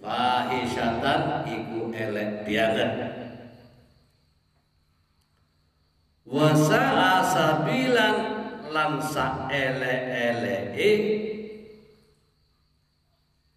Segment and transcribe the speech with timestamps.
[0.02, 2.90] Fahisyatan iku elek banget.
[6.26, 6.82] Wasa
[7.22, 8.16] asabilan
[8.74, 10.90] lan sa elek-eleke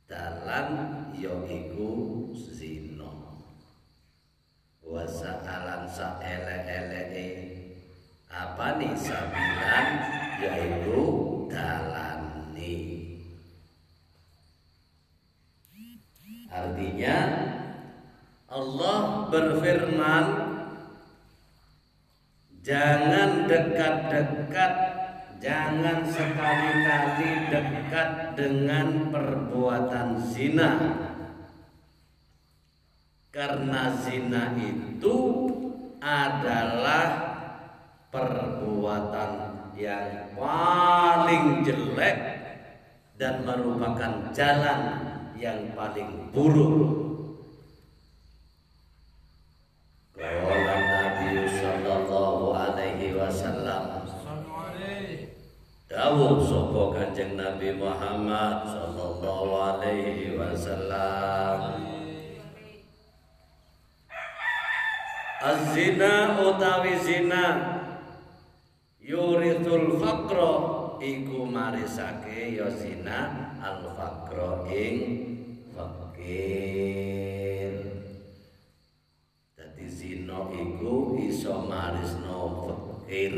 [0.05, 0.69] dalan
[1.17, 1.89] ya iku
[4.93, 7.37] wasa alam sa ele ele
[8.29, 9.87] apa nih sabilan?
[10.37, 11.01] Yaitu
[11.49, 12.77] dalani
[16.53, 17.17] artinya
[18.45, 19.01] Allah
[19.33, 20.25] berfirman
[22.61, 24.73] jangan dekat-dekat
[25.41, 30.71] jangan sekali-kali dekat dengan perbuatan zina
[33.33, 35.17] karena zina itu
[35.97, 37.33] adalah
[38.13, 39.31] perbuatan
[39.73, 42.17] yang paling jelek
[43.17, 44.79] dan merupakan jalan
[45.33, 47.01] yang paling buruk.
[50.13, 54.05] Qala Nabi sallallahu alaihi wasallam
[55.89, 61.82] Dawuh sapa Kanjeng Nabi Muhammad sallallahu alaihi wasallam
[65.43, 67.43] Az-zina utawi zina
[69.03, 70.55] yurithul faqra
[71.03, 74.97] iku marisake ya zina al faqra ing
[75.75, 77.75] fakir.
[79.59, 83.35] Dadi zina iku iso marisno fakir.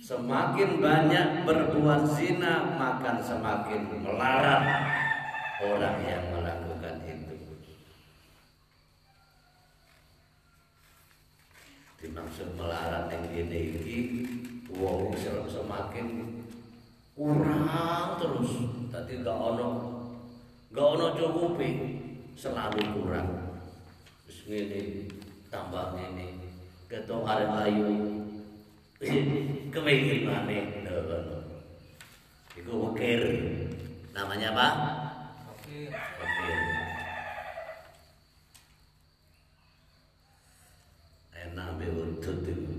[0.00, 4.64] Semakin banyak berbuat zina, maka semakin melarang
[5.60, 7.36] orang yang melakukan itu.
[12.04, 13.98] Dimaksud melarang yang gini ini,
[14.76, 15.16] wong
[15.48, 16.36] semakin
[17.16, 18.52] kurang terus.
[18.92, 19.70] Tadi gak ono,
[20.68, 21.70] gak ono cukupi,
[22.36, 23.56] selalu kurang.
[24.28, 25.08] Terus ini
[25.48, 26.44] tambah ini,
[26.92, 27.88] ketua ada ayu,
[29.72, 30.60] kepingin mana
[32.52, 33.20] itu wakir
[34.12, 34.68] namanya apa?
[35.48, 35.88] Wakir
[41.84, 42.76] enak beutut itu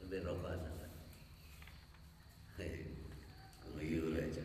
[0.00, 0.56] lebih rokok
[2.56, 2.80] saja
[3.76, 4.44] Guyu aja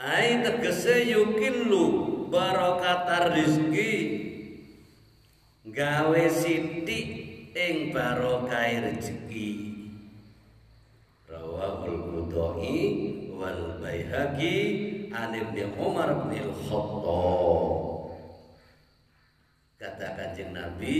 [0.00, 1.86] Ai tegese yukin lu
[2.32, 3.92] barokatar rizki
[5.70, 7.08] gawe sithik
[7.52, 9.50] ing barokah rezeki.
[11.28, 12.00] Rawahul
[12.32, 12.80] qudai
[13.28, 14.56] wal baihaqi
[15.12, 17.79] an ibnu umar bin khattab
[20.00, 20.96] kata kanjeng nabi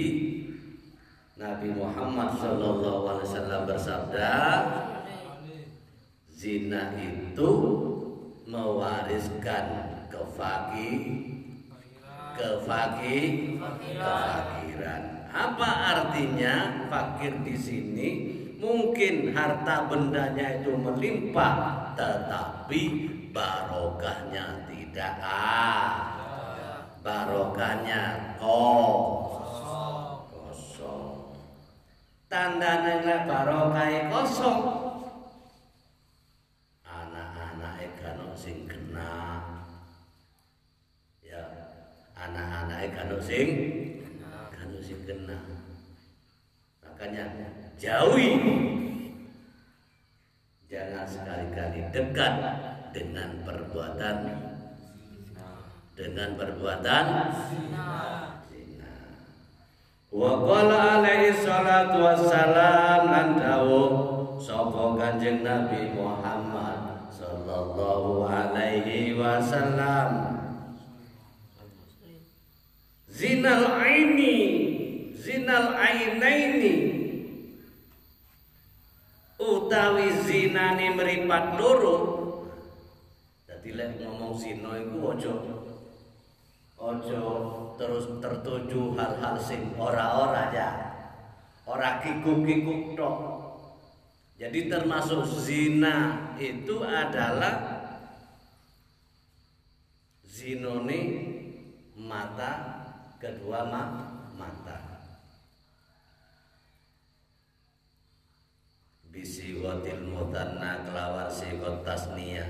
[1.40, 4.32] Nabi Muhammad Shallallahu Alaihi Wasallam bersabda,
[6.28, 7.50] zina itu
[8.44, 9.64] mewariskan
[10.12, 11.00] kefakih
[12.36, 15.02] kefakih kefakiran.
[15.32, 18.08] Apa artinya fakir di sini?
[18.60, 22.80] Mungkin harta bendanya itu melimpah, tetapi
[23.32, 26.19] barokahnya tidak ada.
[27.00, 30.28] Barokahnya kosong.
[30.28, 31.32] Kosong.
[32.28, 34.60] Tandanya barokah kosong.
[36.84, 39.40] Anak-anak kan sing kena
[42.20, 43.48] anak-anak kanu sing
[44.52, 45.40] kanu sing kena
[46.84, 47.24] makanya
[47.80, 48.36] jauhi
[50.68, 52.34] jangan sekali-kali dekat
[52.92, 54.16] dengan perbuatan
[56.00, 57.04] dengan perbuatan
[57.52, 57.92] zina.
[60.08, 63.90] wa qala alaihi salatu wassalam lan dawuh
[64.40, 70.40] sapa kanjeng Nabi Muhammad sallallahu alaihi wasallam.
[73.12, 74.36] Zinal aini
[75.12, 76.74] zinal ainaini.
[79.36, 81.96] Utawi zinane meripat loro.
[83.44, 85.60] Dadi lek ngomong zina iku aja
[86.80, 87.20] aja
[87.76, 90.70] terus tertuju hal-hal sing ora-ora ya.
[91.68, 93.16] Ora kikuk-kikuk tok.
[94.40, 97.84] Jadi termasuk zina itu adalah
[100.24, 101.00] zinone
[101.92, 102.52] mata
[103.20, 103.68] kedua
[104.32, 104.78] mata.
[109.12, 112.48] Bisi watil mutanna kelawan sigot tasniyah.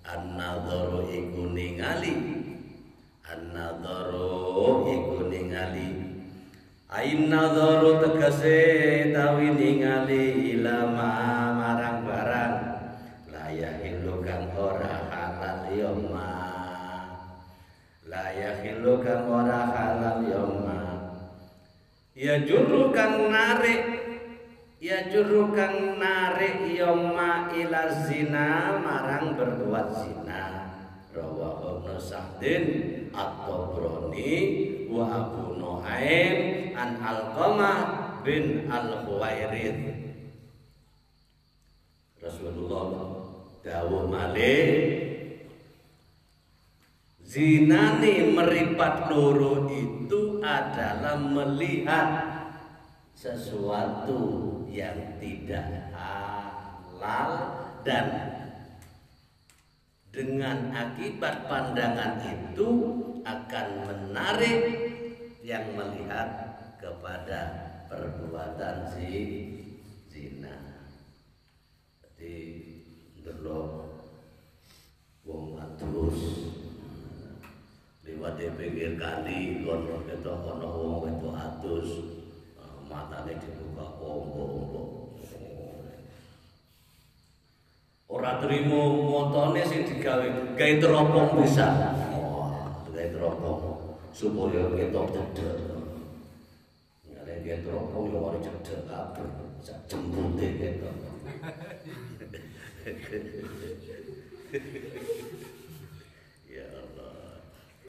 [0.00, 2.12] An-nadharu iku ningali
[3.30, 5.90] an-nadharu iku ningali.
[6.90, 11.10] Ain nadharu tegese tawi ningali ilama
[11.54, 12.54] marang barang.
[13.30, 15.94] Layak kang ora halal yo
[18.10, 20.80] la yakhillu kang ora halal yoma
[22.18, 24.02] ya juru kang narik.
[24.80, 30.42] Ya juru kang narik yoma ila zina marang berbuat zina.
[31.10, 32.64] Rawahu ibnu Sa'din
[33.14, 34.34] at-Tabrani
[34.90, 36.36] wa Abu Nuaim
[36.74, 37.78] an Alqamah
[38.26, 39.80] bin Al-Khuwairith.
[42.20, 42.88] Rasulullah
[43.64, 45.08] dawuh malih
[47.30, 52.26] Zinani meripat loro itu adalah melihat
[53.14, 54.18] sesuatu
[54.66, 57.30] yang tidak halal
[57.86, 58.39] dan
[60.10, 62.70] dengan akibat pandangan itu
[63.22, 64.62] akan menarik
[65.46, 67.40] yang melihat kepada
[67.86, 69.10] perbuatan si
[70.10, 70.82] zina.
[72.02, 72.36] Jadi
[73.22, 73.70] delok
[75.22, 76.18] wong adus
[78.02, 81.88] liwat di pinggir kali kono kita kono wong itu atus
[82.90, 84.89] matane dibuka ombo-ombo
[88.20, 90.52] ora trimo motone sing digawe.
[90.52, 91.96] Gawe teropong bisa.
[92.12, 93.60] Wah gawe teropong.
[94.12, 95.56] Supaya kita cedek
[97.08, 99.28] ngene gawe teropong yo ora cedek kabeh.
[99.64, 100.88] Sak jembute gitu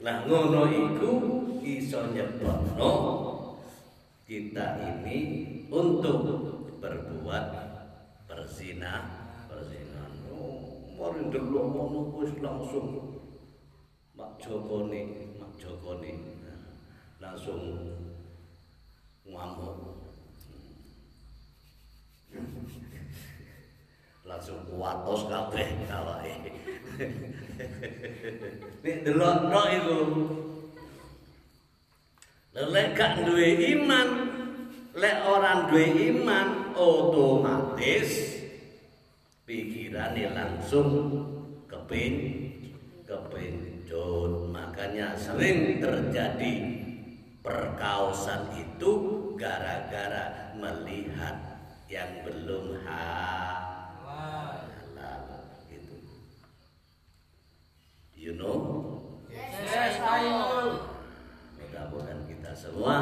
[0.02, 1.12] Nah ngono iku
[1.62, 2.92] iso nyebabno
[4.26, 5.18] kita ini
[5.70, 6.18] untuk
[6.82, 7.44] berbuat
[8.26, 9.21] perzinahan
[11.02, 13.18] oh mari ndelok ngono wis langsung.
[14.14, 14.86] Mak Joko
[15.34, 15.98] Mak Joko
[17.18, 17.62] langsung
[19.26, 19.98] ngamuk.
[24.22, 25.68] Langsung kuatos kabeh
[28.82, 29.98] nek delok tok iku
[32.54, 34.08] lek gak duwe iman
[34.94, 38.31] lek orang duwe iman otomatis
[39.52, 40.88] pikirannya langsung
[41.68, 42.14] kepin
[43.04, 46.80] kepencut makanya sering terjadi
[47.44, 48.92] perkausan itu
[49.36, 51.36] gara-gara melihat
[51.84, 53.60] yang belum halal
[55.68, 55.96] gitu
[58.16, 58.56] you know
[59.32, 60.80] Yes, I know.
[61.60, 62.96] mudah-mudahan kita semua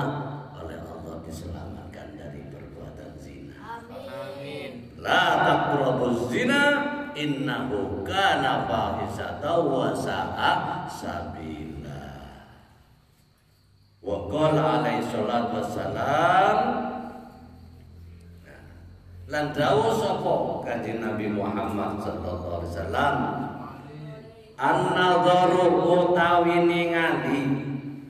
[0.59, 3.54] oleh Allah diselamatkan dari perbuatan zina
[3.90, 4.90] Amin.
[5.00, 6.62] La taqrabuz zina
[7.16, 12.04] innahu kana fahisatan wa sa'a sabila.
[14.04, 16.59] Wa qala alaihi salatu wassalam
[18.45, 18.62] Nah,
[19.33, 20.35] lan dawuh sapa
[20.69, 23.16] kanjeng Nabi Muhammad sallallahu alaihi wasallam
[24.61, 27.40] An-nadharu utawi ningali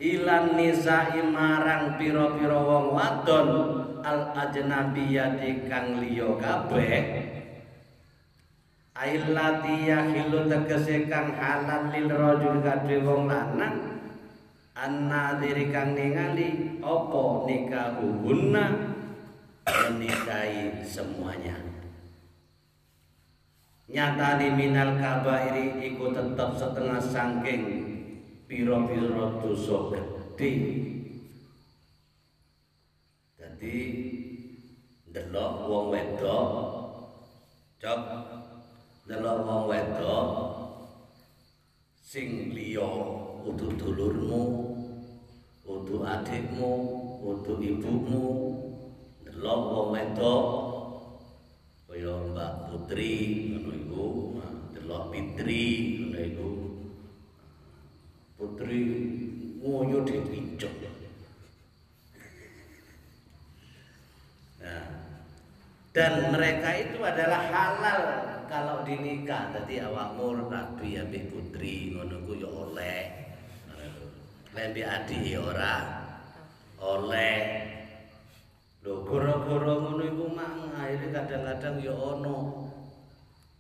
[0.02, 3.48] ilan nisa'i marang pira-pira wong wadon
[4.20, 6.92] al ajnabiyati kang liya kabeh
[8.92, 14.04] ailati yahilu tegese kang halal lil rajul kadhe wong lanang
[14.76, 18.64] annadiri kang ningali apa nikahuhunna
[19.64, 21.56] menikahi semuanya.
[23.90, 27.62] Nyatani minal kabairi iku tetep setengah sangking
[28.46, 30.52] piro-piro dosa gede
[33.60, 33.92] jadi
[35.12, 36.48] delok wong wedok
[37.76, 38.00] cok
[39.04, 40.28] delok wong wedok
[42.00, 42.88] sing liya
[43.44, 44.42] udu dulurmu
[45.68, 46.72] udu adikmu
[47.20, 48.24] udu ibumu
[49.28, 50.44] delok wong wedok
[51.84, 53.12] kaya Mbak Putri
[53.60, 54.06] ngono iku
[54.72, 55.68] delok Fitri
[56.00, 56.50] ngono iku.
[58.40, 58.80] Putri
[59.60, 60.72] ngoyo dipincuk
[64.60, 64.84] Nah,
[65.90, 68.00] dan mereka itu adalah halal
[68.46, 69.50] kalau dinikah.
[69.50, 73.02] Tadi awakmu rabi ambek putri ngono ku ya oleh.
[74.54, 75.74] Lembi adik ya ora
[76.78, 77.38] oleh.
[78.80, 82.38] Lho goro-goro ngono iku mang akhire kadang-kadang ya ono.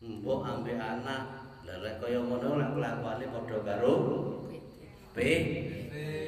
[0.00, 1.22] Mbok ambek anak.
[1.70, 3.94] Lek kaya ngono lek kelakuane padha karo
[5.14, 5.18] P.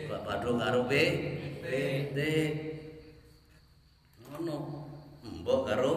[0.07, 0.93] Padha karo P.
[1.63, 1.67] P.
[2.15, 2.19] T.
[4.23, 4.82] Ngono.
[5.43, 5.93] Mbok karo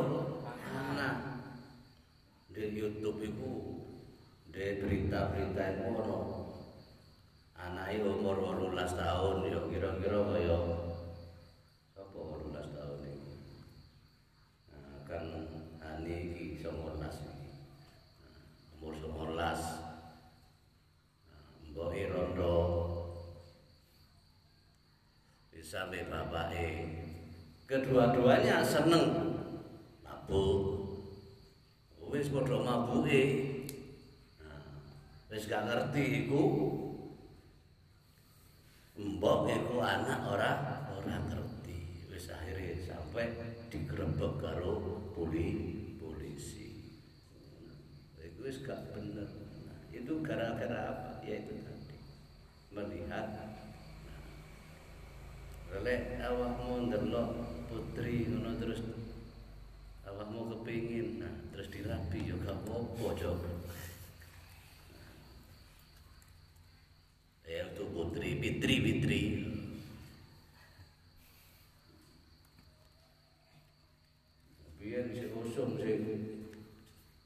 [0.73, 1.21] anak.
[2.49, 3.77] Di YouTube iku
[4.49, 6.19] di berita-berita iku ono.
[7.53, 10.57] Anake umur 18 tahun ya kira-kira kaya
[11.93, 13.33] apa 18 tahun iki.
[14.73, 15.23] Nah, kan
[15.93, 17.49] ani iki 19 iki.
[18.81, 19.29] Umur 19.
[21.29, 21.93] Nah, Mbok
[25.53, 26.65] bisa be bapake
[27.65, 29.24] kedua-duanya seneng
[30.25, 30.57] mabuk.
[32.09, 33.21] Wis padha mabuke.
[34.41, 34.61] Nah,
[35.29, 36.43] wis gak ngerti iku.
[38.95, 40.51] Mbok iku anak ora
[40.97, 42.09] ora ngerti.
[42.09, 43.37] Wis akhirnya sampai
[43.69, 44.81] digrebek karo
[45.13, 45.47] poli
[46.01, 46.73] polisi.
[48.17, 49.29] Itu wis gak bener.
[49.69, 51.11] Nah, itu gara-gara apa?
[51.21, 51.97] Ya itu tadi.
[52.73, 53.29] Melihat
[55.75, 57.35] Lek awakmu ndelok
[57.67, 58.79] putri ngono terus
[60.15, 62.31] awakmu kepingin nah terus dirapi
[62.95, 63.49] ya gak apa-apa coba.
[67.45, 69.21] Ya itu putri, fitri, fitri.
[74.79, 76.01] Biyen si usum sing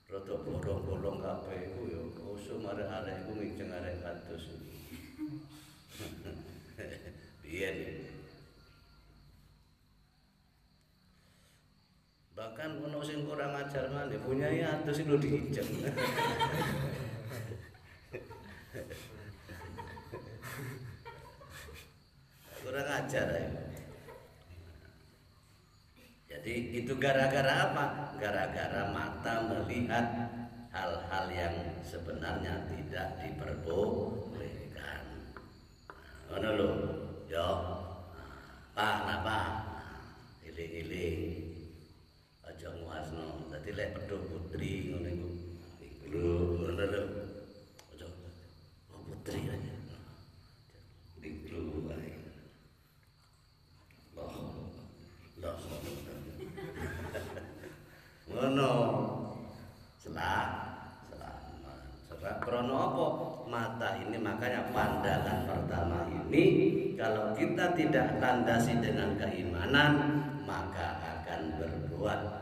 [0.10, 2.02] rada bolong-bolong kabeh iku ya
[2.34, 4.44] usum arek-arek iku nginceng arek kados.
[7.46, 7.78] Biyen
[12.40, 15.68] bahkan ono sing kurang ajar maneh punyai atus itu diinjek.
[22.64, 23.50] Kurang ajar ya.
[26.30, 28.16] jadi itu gara-gara apa?
[28.22, 30.06] Gara-gara mata melihat
[30.70, 35.02] hal-hal yang sebenarnya tidak diperbolehkan.
[36.40, 36.70] Ono lho
[37.26, 37.50] yo.
[38.78, 39.70] Pak napa
[43.70, 45.30] dadi lek pedho putri ngono iku.
[46.10, 47.02] Lho, ngono lho.
[47.94, 48.08] Ojo.
[48.90, 49.74] Oh putri aja.
[51.22, 52.10] Diklu wae.
[54.18, 54.38] Lah.
[55.38, 55.58] Lah.
[58.34, 58.72] Ngono.
[60.02, 60.50] Selah.
[61.14, 61.34] Selah.
[62.10, 63.06] Sebab krono apa?
[63.50, 66.46] Mata ini makanya pandangan pertama ini
[66.98, 69.94] kalau kita tidak landasi dengan keimanan
[70.46, 72.39] maka akan berbuat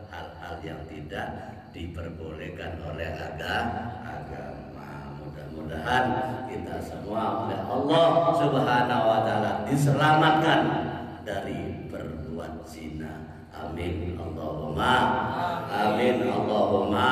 [0.48, 1.28] hal-hal yang tidak
[1.76, 3.84] diperbolehkan oleh agama.
[5.20, 6.06] Mudah-mudahan
[6.48, 10.62] kita semua oleh Allah Subhanahu wa taala diselamatkan
[11.28, 13.44] dari berbuat zina.
[13.52, 14.16] Amin.
[14.16, 14.96] Allahumma.
[15.68, 16.24] Amin.
[16.32, 17.12] Allahumma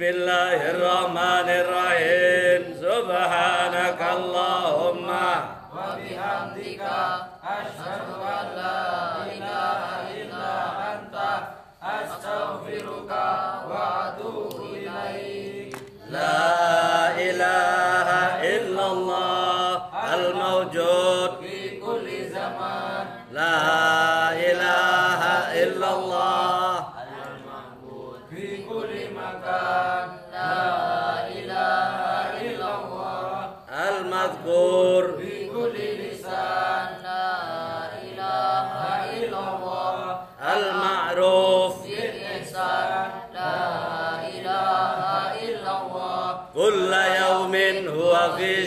[0.00, 5.08] بسم الله الرحمن الرحيم سبحانك اللهم
[5.76, 6.82] وبحمدك
[7.44, 8.80] أشهد أن لا
[9.36, 9.80] إله
[10.20, 10.56] إلا
[10.92, 11.16] أنت
[11.84, 13.12] أستغفرك
[13.68, 15.76] وأتوب إليك.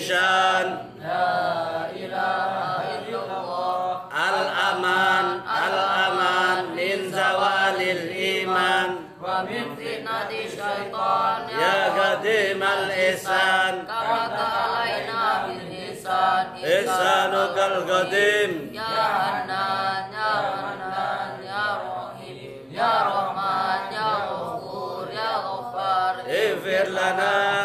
[0.03, 0.67] Ihsan
[0.99, 8.89] La ilaha illallah Al-aman Al-aman Min zawalil iman.
[9.23, 16.51] Wa min fitnati syaitan Ya gadim al-ihsan Karata alaina bil ihsan.
[16.59, 26.91] Ihsanu kal-gadim Ya Hanan Ya Hanan Ya Rahim Ya Rahman Ya Ghafur Ya Ghaffar Ifir
[26.91, 27.62] lana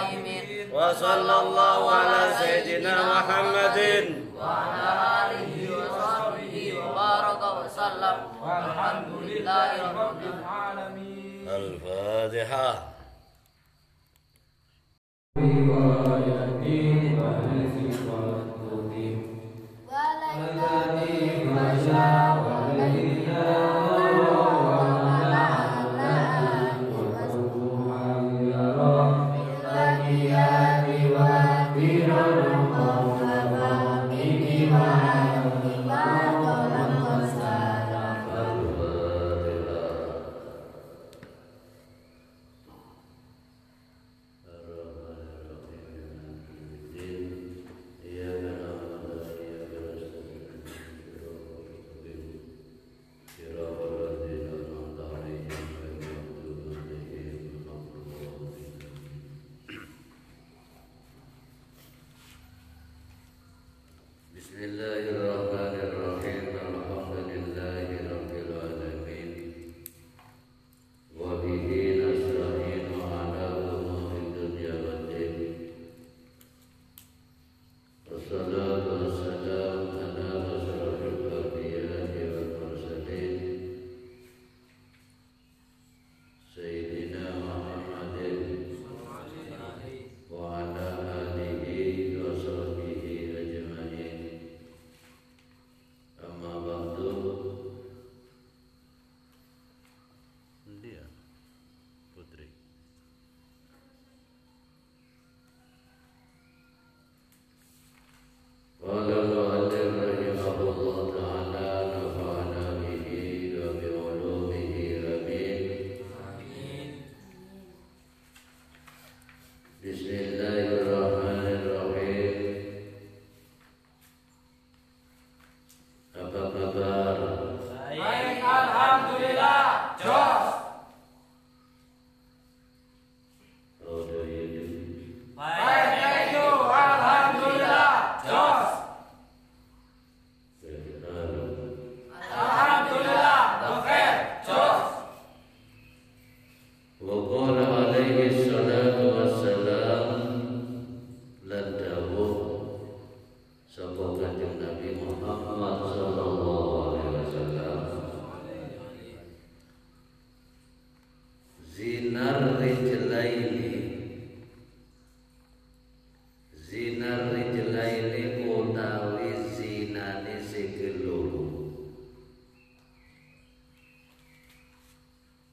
[0.00, 3.78] خير الراحمين وصلى الله على سيدنا محمد.
[4.36, 4.88] وعلى
[5.20, 8.18] آله وصحبه وبارك وسلم.
[8.42, 11.48] والحمد لله رب العالمين.
[11.48, 12.90] الفاتحة.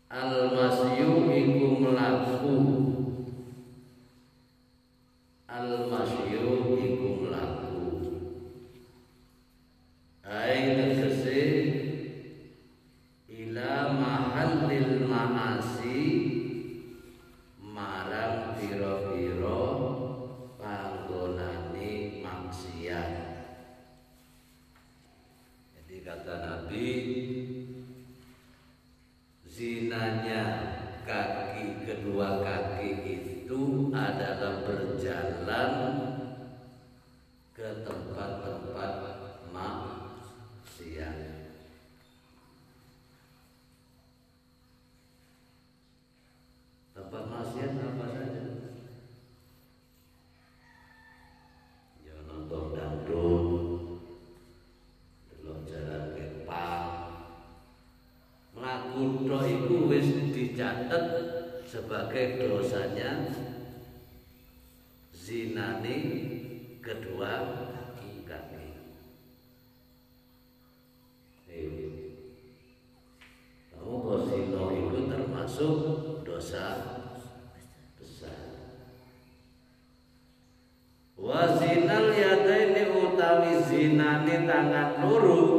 [0.08, 1.84] Al-masyu iku
[60.58, 61.06] dicatat
[61.70, 63.30] sebagai dosanya
[65.14, 65.98] zinani
[66.82, 67.46] kedua
[68.26, 68.66] kaki.
[71.46, 71.94] Iya.
[73.70, 75.78] Kamu berzino itu termasuk
[76.26, 76.66] dosa
[78.02, 78.42] besar.
[81.22, 85.57] Wazinal yadaini utawi zinani tangan lurus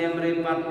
[0.00, 0.64] yang meripat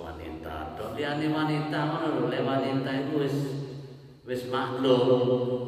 [0.00, 0.74] wanita.
[0.80, 3.36] Dok liyane wanita ngono lho, le wanita itu wis
[4.24, 5.59] wis makhluk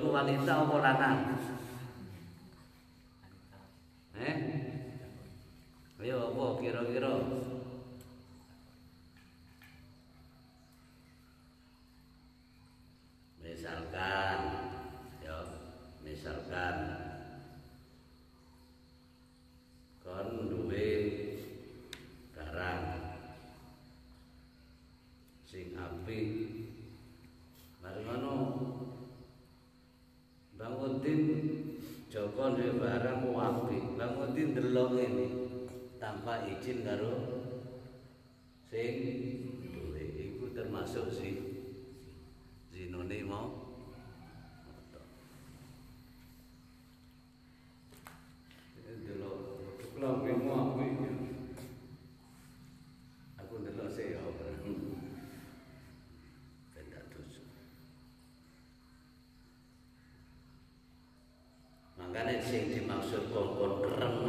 [0.00, 1.49] do planeta Alvoranado
[62.20, 64.19] Karena sing dimaksud kongkon kereng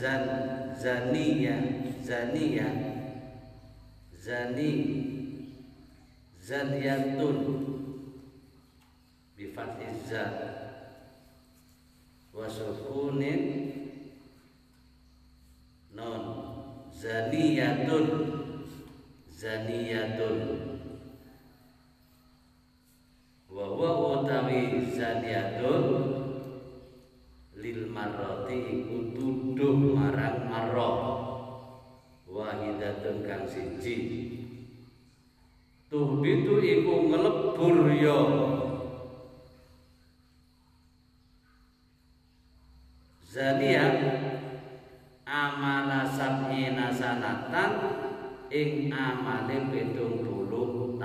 [0.00, 0.24] zan
[0.80, 1.56] zaniya
[2.00, 2.68] zaniya
[4.16, 4.72] zani
[6.40, 7.38] zaniyatun.
[9.36, 10.24] Bi fathiz za
[15.96, 16.22] non.
[17.00, 18.06] Zaniyatun.
[19.40, 20.38] Zaniyatun.
[23.52, 24.60] Wa wa utawi
[27.60, 28.89] lil marrati
[33.50, 33.96] siji.
[35.90, 38.18] Tuhbitu iku ngelebur ya
[43.26, 43.86] Zania
[45.26, 47.70] amala sab'ina sanatan
[48.50, 50.98] ing amale pitung puluh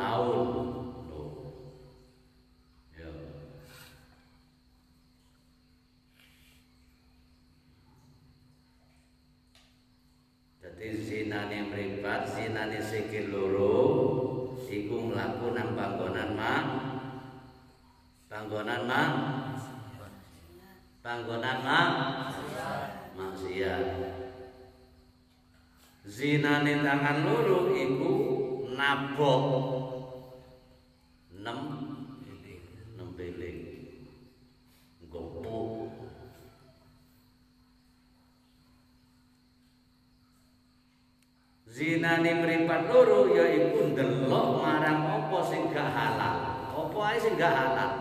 [47.05, 47.91] apa ae sing gak halal.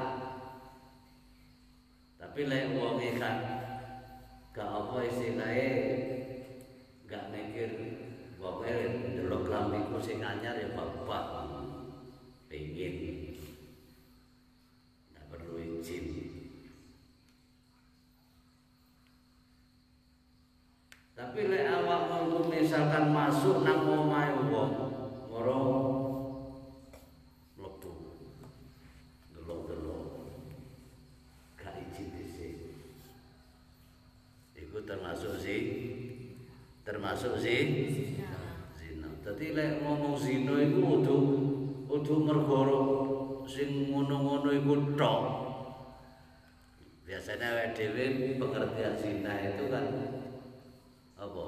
[2.17, 3.37] Tapi lek wong kan
[4.57, 5.69] gak apa istilahnya
[7.05, 8.01] gak mikir
[8.41, 11.25] pokoknya ndelok lambiku sing anyar ya bapak
[12.49, 12.97] pengen
[15.13, 16.05] gak perlu izin.
[21.13, 24.73] Tapi lek awak mau misalkan masuk nang omahe wong,
[25.29, 25.61] moro
[27.61, 27.93] mlebu.
[29.35, 30.31] Delok-delok.
[31.55, 32.57] Gak izin dhisik.
[34.59, 35.61] Iku termasuk sih
[37.15, 37.63] termasuk sih
[38.75, 39.07] zina.
[39.23, 41.19] Dadi lek ngomong zina iku kudu
[41.87, 42.83] kudu mergoro
[43.47, 45.23] sing ngono-ngono iku tok.
[47.07, 49.87] Biasanya awake dhewe pengertian zina itu kan
[51.15, 51.47] apa?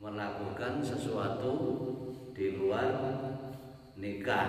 [0.00, 1.52] Melakukan sesuatu
[2.32, 2.88] di luar
[4.00, 4.48] nikah.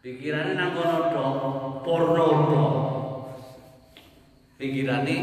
[0.00, 1.34] Pikirannya nang kono tok
[1.84, 2.72] porno tok.
[4.56, 5.16] Pikirane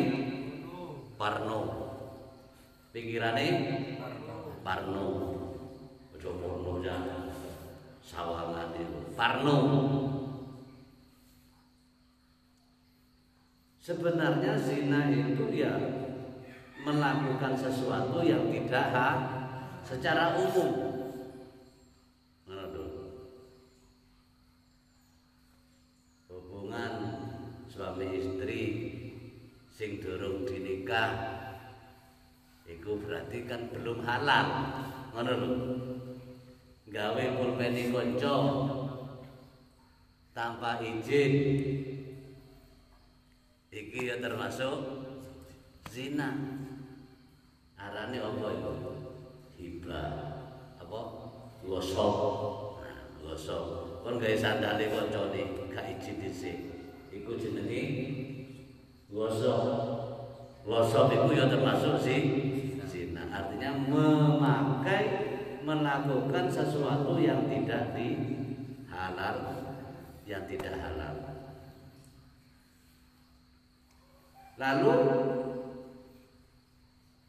[1.17, 1.86] parno
[2.97, 3.47] pikirane
[4.65, 5.05] parno.
[6.17, 6.97] Ojo porno ya
[8.01, 8.73] sawangan
[9.13, 9.57] parno.
[13.77, 15.77] Sebenarnya zina itu ya
[16.81, 19.09] melakukan sesuatu yang tidak ha,
[19.85, 20.89] secara umum.
[26.27, 26.93] Hubungan
[27.71, 28.61] suami istri
[29.71, 31.37] sing durung dinikah
[32.67, 34.47] itu berarti kan belum halal.
[35.15, 35.51] Ngono lho.
[36.91, 38.35] Gawe pulpeni kanca
[40.35, 41.31] tanpa izin.
[43.71, 44.75] Iki ya termasuk
[45.87, 46.35] zina.
[47.79, 48.73] Arane apa itu
[49.55, 50.11] hibah.
[50.83, 50.99] Apa?
[51.63, 52.15] Gosok
[52.83, 53.63] nah, gosok
[54.03, 56.57] kon gawe sandale kancane gak izin dhisik.
[57.15, 57.83] Iku jenenge
[59.07, 59.63] gosok
[60.67, 62.19] gosok itu ya termasuk sih
[63.37, 65.05] artinya memakai
[65.61, 69.37] melakukan sesuatu yang tidak dihalal
[70.25, 71.15] yang tidak halal.
[74.57, 74.97] Lalu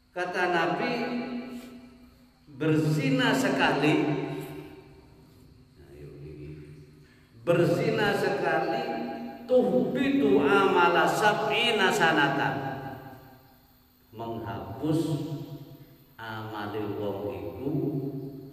[0.09, 0.93] kata Nabi
[2.57, 3.95] berzina sekali
[7.45, 8.83] berzina sekali
[9.45, 12.55] tuhbitu amala sab'ina sanatan
[14.11, 15.01] menghapus
[16.29, 17.73] amali wong iku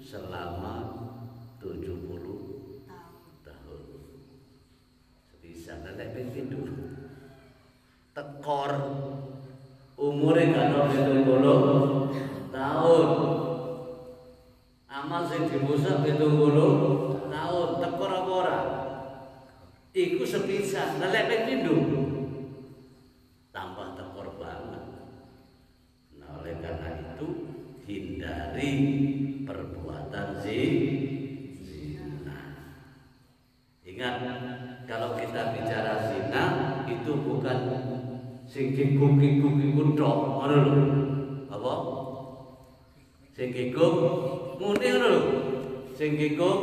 [0.00, 0.96] selama
[1.60, 2.00] 70
[3.44, 3.82] tahun.
[5.44, 6.00] Bisa nek
[8.16, 8.72] tekor.
[9.96, 13.08] Umure kan 70 tahun.
[14.88, 17.68] Amal sing dimusak 70 tahun.
[17.84, 18.58] Tekor apa ora?
[19.96, 21.76] Iku sepisan, pindho
[23.48, 24.84] tambah tekor banget.
[26.20, 28.72] Nah, oleh karena itu hindari
[29.46, 32.40] perbuatan zina.
[33.86, 34.14] Ingat,
[34.90, 36.44] kalau kita bicara zina
[36.90, 37.58] itu bukan
[38.56, 40.84] sing kikuk-kikuk iku tok, ngono lho.
[41.52, 41.74] Apa?
[43.36, 43.94] Sing kikuk
[44.56, 45.20] muni ngono lho.
[45.92, 46.58] Sing kikuk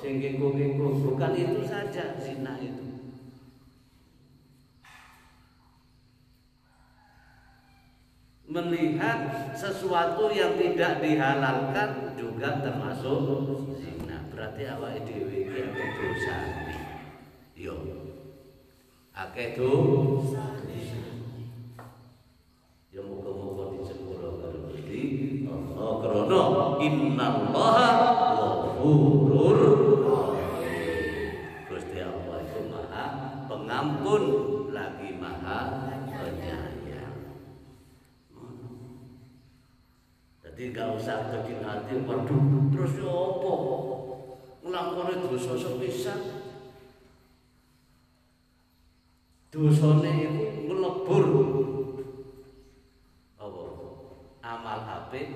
[0.00, 3.12] sing kikuk-kikuk bukan itu saja zina itu.
[8.48, 13.20] Melihat sesuatu yang tidak dihalalkan juga termasuk
[13.76, 14.24] zina.
[14.32, 16.72] Berarti awake dhewe iki dosane.
[17.52, 17.76] Yo.
[19.16, 20.60] Akeh dosa.
[22.92, 26.42] Ya muga-muga disepuro karo Gusti Allah krana
[26.84, 27.88] innallaha
[28.36, 29.60] ghafurur.
[31.64, 33.04] Gusti Allah itu Maha
[33.48, 34.24] Pengampun
[34.76, 35.60] lagi Maha
[36.12, 37.16] Penyayang.
[40.44, 43.52] Jadi gak usah jadi hati waduh terus ya apa?
[44.60, 46.45] Nglakoni dosa sepisan.
[49.56, 51.24] Dosane iku nglebur
[53.40, 53.64] apa?
[54.44, 55.32] Amal apik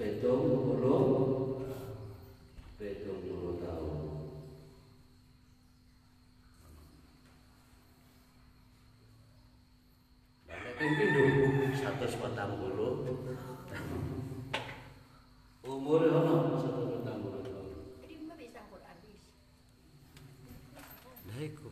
[0.00, 1.04] Betul puluh
[2.80, 4.00] Betul puluh tahun
[10.48, 11.44] Banyak pimpin dulu
[11.76, 12.92] Satu sepatang puluh
[15.68, 17.68] Umur ono satu sepatang puluh tahun
[21.32, 21.70] Nah iku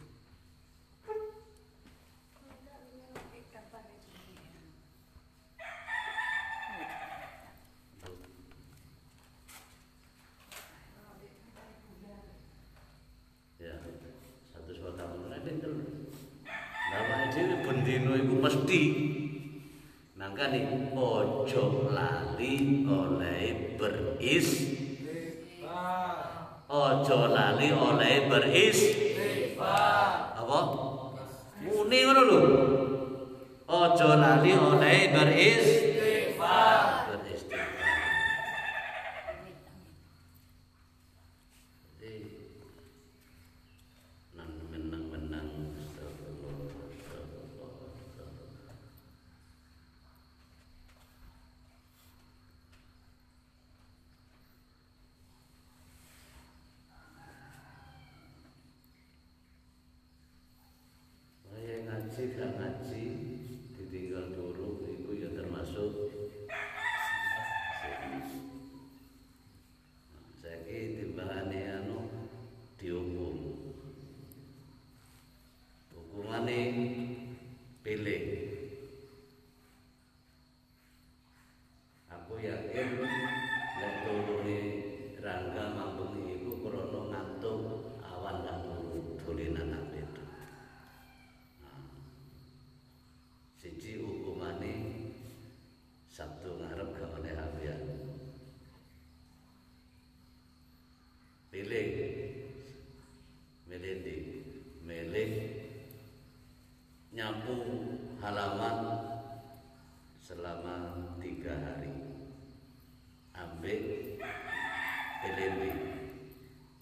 [13.60, 13.76] Ya,
[14.48, 15.68] satu sepatang puluh Nah pinter
[16.88, 18.80] Nama dhewe bendino iku mesti
[20.40, 24.48] nangkane ojo lali oleh beris.
[26.64, 28.78] Ojo lali oleh beris.
[29.60, 30.60] Apa?
[31.60, 32.40] Muni ngono lho
[33.68, 35.66] ojo lali oleh beris
[37.04, 37.04] beristighfar
[42.00, 42.12] Jadi,
[44.34, 48.74] nang menang menang astagfirullah astagfirullah astagfirullah
[61.50, 63.04] Saya ngaji gak ngaji
[63.90, 65.90] ditinggal dulu itu ya termasuk
[70.38, 72.06] saya ki timbangane anu
[72.78, 73.36] dihukum
[75.90, 76.60] hukumane
[77.82, 78.22] pilih
[82.30, 83.02] aku yakin
[83.82, 84.58] nek turune
[85.18, 90.24] rangga mampu iku krana ngantuk awan gak turu dolanan nang itu
[93.58, 94.74] siji hukumane
[96.06, 97.82] Sabtu ngarep gak oleh hafian
[101.50, 101.88] pilih
[103.66, 104.16] milih di
[104.86, 105.30] milih
[107.10, 107.58] nyapu
[108.22, 108.78] halaman
[110.22, 112.10] selama tiga hari
[113.40, 113.82] ambil
[115.24, 115.70] pilih di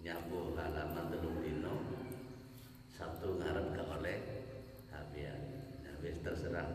[0.02, 1.74] nyapu halaman telung dino
[2.90, 4.18] Sabtu ngarep gak oleh
[4.90, 5.38] hafian
[5.86, 6.66] habis terserah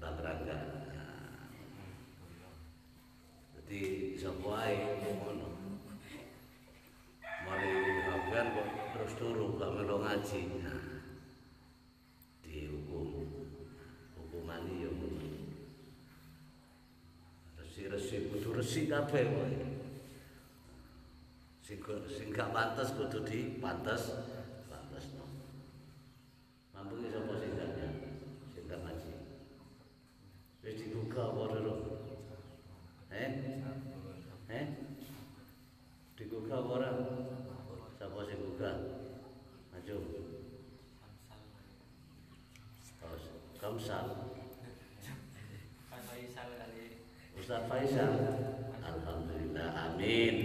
[0.00, 0.56] Bang Rangga
[0.88, 1.44] Nah,
[3.52, 3.80] jadi
[4.16, 4.76] sapa ae
[5.20, 5.48] ngono
[7.44, 7.68] mari
[8.08, 10.84] hafian kok terus turu gak melu ngaji nah,
[12.40, 13.08] dihukum
[14.16, 15.28] hukuman ya ngono
[18.68, 19.56] resi kabeh wae.
[21.64, 24.12] Sing sing gak pantes kudu dipantes
[24.68, 25.24] pantes no.
[26.76, 27.96] mampu ki sapa sing gak nyang,
[28.52, 29.12] sing gak ngaji.
[30.60, 31.80] Wis dibuka apa durung
[33.08, 33.32] eh
[34.52, 34.64] eh
[36.12, 36.90] dibuka apa ora
[37.96, 38.70] sapa sing buka?
[39.72, 39.96] Maju.
[43.00, 43.16] Oh,
[43.56, 44.06] Kamsal.
[47.32, 48.47] Ustaz Faisal
[49.98, 50.44] amin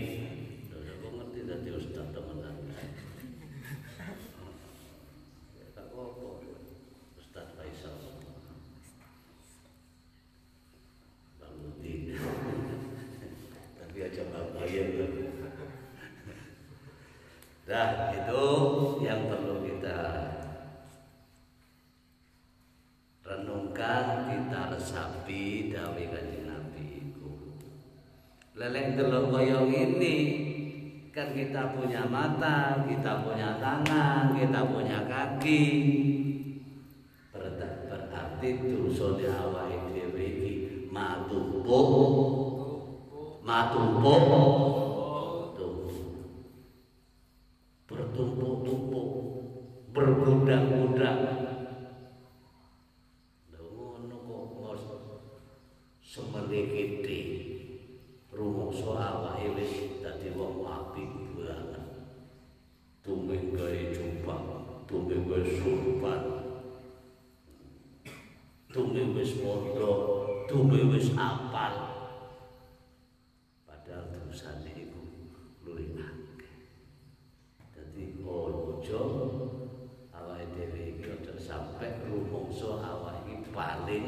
[31.34, 35.66] kita punya mata, kita punya tangan, kita punya kaki.
[37.34, 37.84] Ber-
[38.44, 40.52] Berarti dosane awake dhewe iki
[40.92, 41.88] matumpuk
[43.40, 44.24] matumpuk
[45.56, 45.96] tumpuk
[47.88, 49.08] bertumpuk-tumpuk
[49.96, 51.20] bergudang-gudang
[53.48, 54.84] Lha ngono kok mos
[58.84, 59.74] awake wis
[60.04, 61.84] dadi wong apik banget
[63.08, 64.40] tumeng gawe jubah
[64.84, 66.22] tumeng gawe surban
[68.74, 70.00] tumeng wis mondok
[70.52, 71.72] tumeng wis apal.
[73.64, 75.00] Padahal dosane iku
[75.64, 76.52] luwih akeh.
[77.72, 79.04] Dadi ojo
[80.12, 84.06] awake dhewe iki aja sampe rumangsa awake paling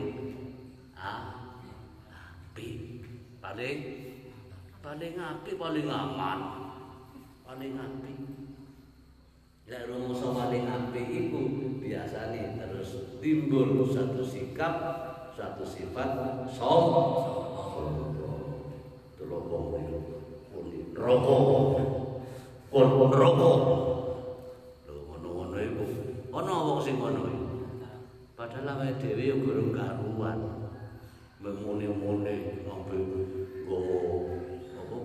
[0.99, 3.07] apik.
[3.39, 3.77] Paling
[4.83, 6.39] paling apik paling aman.
[7.47, 8.19] Paling apik.
[9.71, 11.41] Nek rumangsa paling apik iku
[11.79, 15.04] biasane terus timbul satu sikap,
[15.35, 16.15] satu sifat.
[28.45, 30.37] Padahal awake dhewe yo gurung karuan.
[31.41, 32.93] Memune-mune ngombe
[33.65, 33.97] nggowo
[34.77, 34.97] apa?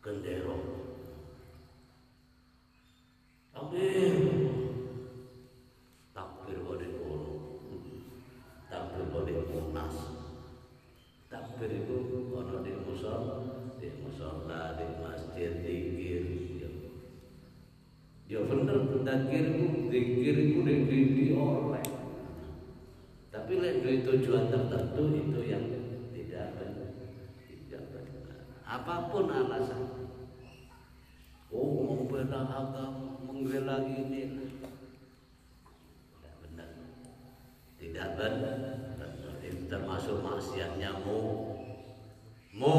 [0.00, 0.56] Gendera.
[3.52, 4.14] Takbir.
[6.16, 7.32] Takbir pada kono.
[8.72, 9.96] Takbir pada munas.
[11.28, 11.96] Takbir itu
[12.32, 13.36] ono di musola,
[13.76, 16.24] di musola, di masjid, dikir.
[18.30, 18.40] Ya, ya
[19.02, 21.84] dikir itu di oleh.
[23.32, 25.64] Tapi lek duwe tujuan tertentu itu yang
[26.12, 26.88] tidak benar.
[27.48, 28.38] Tidak benar.
[28.68, 29.82] Apa pun alasan.
[31.52, 34.52] Oh, membela agama, membela ini.
[36.16, 36.70] Tidak benar.
[37.80, 38.58] Tidak benar.
[39.72, 41.20] Termasuk maksiatnya mu.
[42.52, 42.76] Mu.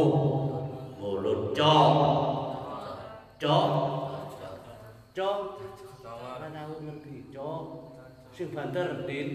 [1.02, 1.58] Mulut.
[1.58, 2.03] Cok.
[8.34, 9.30] Sing banter din.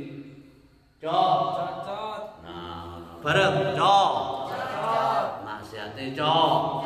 [0.99, 1.39] Cok.
[1.55, 2.43] Cocot.
[2.43, 4.13] Nah, bareng cok.
[5.47, 6.78] Maksiatnya cok.